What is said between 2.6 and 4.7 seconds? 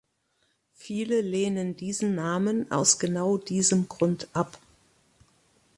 aus genau diesem Grund ab.